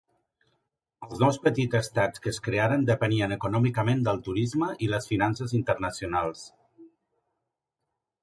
Els 1.07 1.19
nous 1.23 1.35
petits 1.43 1.77
estats 1.79 2.21
que 2.23 2.31
es 2.35 2.39
crearen 2.47 2.85
depenien 2.89 3.35
econòmicament 3.35 4.01
del 4.07 4.23
turisme 4.29 4.69
i 4.87 4.89
les 4.93 5.09
finances 5.11 5.53
internacionals. 5.63 6.45